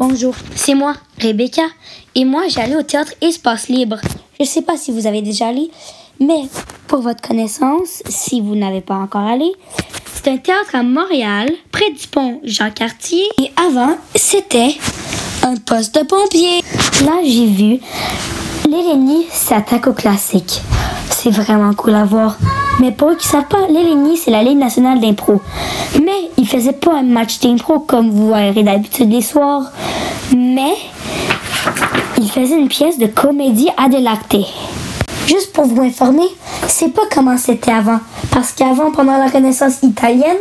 [0.00, 1.62] Bonjour, c'est moi, Rebecca,
[2.14, 3.98] et moi j'allais au théâtre Espace Libre.
[4.38, 5.72] Je ne sais pas si vous avez déjà allé,
[6.20, 6.42] mais
[6.86, 9.52] pour votre connaissance, si vous n'avez pas encore allé,
[10.14, 13.24] c'est un théâtre à Montréal, près du pont Jean-Cartier.
[13.42, 14.76] Et avant, c'était
[15.42, 16.60] un poste de pompier.
[17.04, 17.80] Là, j'ai vu
[18.70, 20.62] L'Hélénie s'attaque au classique.
[21.10, 22.38] C'est vraiment cool à voir.
[22.80, 25.40] Mais pour eux qui savent pas, l'Hélénie, c'est la Ligue nationale d'impro.
[25.94, 29.64] Mais ils faisaient pas un match d'impro comme vous verrez d'habitude les soirs.
[30.36, 30.74] Mais
[32.18, 34.44] ils faisaient une pièce de comédie à délecter.
[35.26, 36.28] Juste pour vous informer,
[36.68, 37.98] c'est pas comment c'était avant.
[38.30, 40.38] Parce qu'avant, pendant la Renaissance italienne,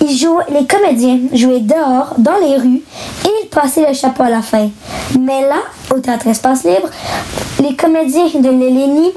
[0.00, 2.82] ils jouaient, les comédiens jouaient dehors, dans les rues,
[3.24, 4.68] et ils passaient le chapeau à la fin.
[5.18, 5.56] Mais là,
[5.94, 6.88] au Théâtre Espace Libre,
[7.60, 9.12] les comédiens de l'Hélénie,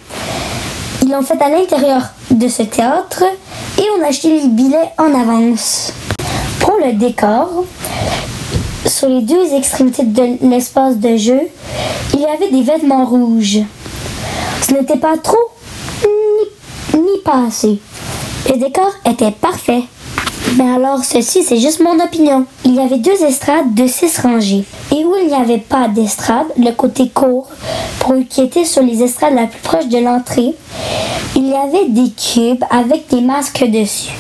[1.08, 3.24] ils l'ont fait à l'intérieur de ce théâtre
[3.78, 5.94] et on a acheté les billets en avance.
[6.60, 7.64] Pour le décor,
[8.86, 11.40] sur les deux extrémités de l'espace de jeu,
[12.14, 13.60] il y avait des vêtements rouges.
[14.62, 15.38] Ce n'était pas trop
[16.04, 17.80] ni, ni pas assez.
[18.49, 19.84] Le décor était parfait.
[20.58, 22.46] Mais alors, ceci, c'est juste mon opinion.
[22.66, 24.66] Il y avait deux estrades de six rangées.
[25.08, 27.50] Où il n'y avait pas d'estrade, le côté court,
[28.02, 30.54] pour qui était sur les estrades la plus proche de l'entrée,
[31.34, 34.12] il y avait des cubes avec des masques dessus.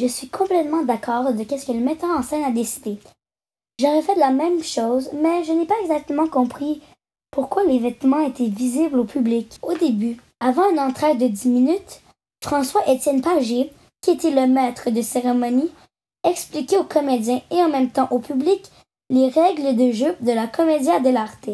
[0.00, 2.98] Je suis complètement d'accord de ce que le metteur en scène a décidé.
[3.80, 6.82] J'aurais fait la même chose, mais je n'ai pas exactement compris
[7.32, 9.58] pourquoi les vêtements étaient visibles au public.
[9.60, 12.00] Au début, avant une entrée de 10 minutes,
[12.44, 15.72] François-Étienne Pagier, qui était le maître de cérémonie,
[16.24, 18.70] expliquait aux comédiens et en même temps au public
[19.10, 21.50] les règles de jeu de la Commedia dell'arte.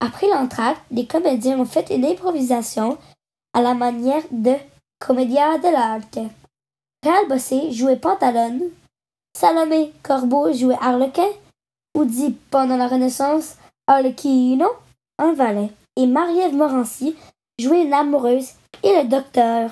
[0.00, 2.98] Après l'entracte, les comédiens ont fait une improvisation
[3.54, 4.54] à la manière de
[4.98, 6.18] Commedia dell'arte.
[7.02, 8.70] Réal Bossé jouait Pantalone,
[9.36, 11.28] Salomé Corbeau jouait Harlequin,
[11.96, 14.66] ou dit pendant la Renaissance Arlecchino,
[15.18, 17.16] un valet, et Marie-Ève Morancy
[17.58, 18.50] jouait une amoureuse
[18.82, 19.70] et le docteur.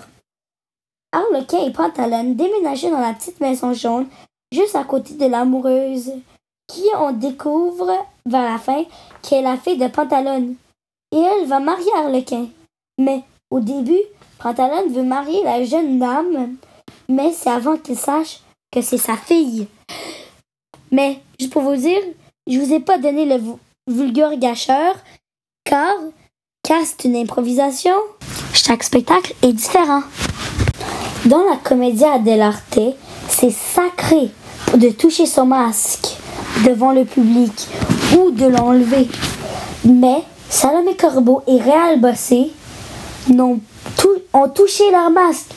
[1.12, 4.08] Harlequin et Pantalone déménageaient dans la petite maison jaune
[4.52, 6.12] juste à côté de l'amoureuse,
[6.66, 7.92] qui on découvre
[8.26, 8.84] vers la fin
[9.22, 10.56] qu'elle est la fille de Pantalone.
[11.12, 12.46] Et elle va marier Harlequin.
[12.98, 14.02] Mais au début,
[14.38, 16.56] Pantalone veut marier la jeune dame,
[17.08, 18.40] mais c'est avant qu'il sache
[18.72, 19.68] que c'est sa fille.
[20.90, 22.00] Mais, juste pour vous dire,
[22.46, 23.42] je vous ai pas donné le
[23.88, 24.94] vulgaire gâcheur,
[25.64, 25.94] car,
[26.62, 27.96] car c'est une improvisation,
[28.52, 30.02] chaque spectacle est différent.
[31.26, 32.78] Dans la Commedia dell'arte,
[33.28, 34.30] c'est sacré
[34.76, 36.05] de toucher son masque
[36.64, 37.68] devant le public
[38.16, 39.08] ou de l'enlever.
[39.84, 42.50] Mais Salomé Corbeau et Réal Bossé
[43.30, 43.58] ont,
[44.32, 45.50] ont touché leur masque.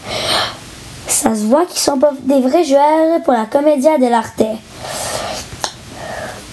[1.07, 4.43] Ça se voit qu'ils sont pas des vrais joueurs pour la Commedia dell'arte.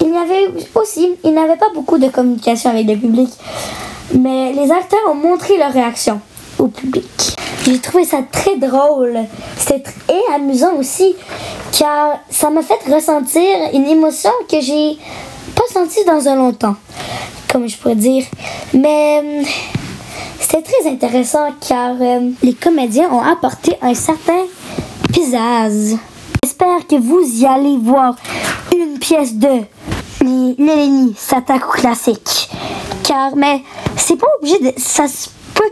[0.00, 3.28] Il y avait aussi, il n'avait pas beaucoup de communication avec le public,
[4.14, 6.20] mais les acteurs ont montré leur réaction
[6.58, 7.04] au public.
[7.66, 9.18] J'ai trouvé ça très drôle.
[9.58, 11.16] C'était et amusant aussi,
[11.76, 14.96] car ça m'a fait ressentir une émotion que j'ai
[15.56, 16.76] pas sentie dans un longtemps,
[17.50, 18.24] comme je pourrais dire.
[18.72, 19.42] Mais euh,
[20.38, 24.44] c'était très intéressant car euh, les comédiens ont apporté un certain
[25.12, 25.96] pizzazz.
[26.44, 28.14] J'espère que vous y allez voir
[28.72, 29.62] une pièce de
[30.22, 32.48] Nélénie s'attaque au classique.
[33.02, 33.62] Car, mais
[33.96, 34.72] c'est pas obligé de.
[34.76, 35.06] Ça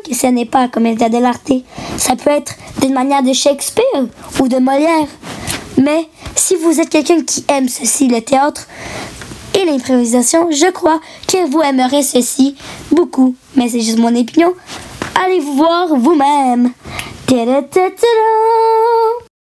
[0.06, 1.52] que ce n'est pas comédia dell'arte.
[1.98, 4.06] Ça peut être d'une manière de Shakespeare
[4.40, 5.08] ou de Molière.
[5.82, 8.66] Mais si vous êtes quelqu'un qui aime ceci, le théâtre
[9.54, 12.56] et l'improvisation, je crois que vous aimerez ceci
[12.90, 13.34] beaucoup.
[13.56, 14.52] Mais c'est juste mon opinion.
[15.24, 16.72] Allez vous voir vous-même.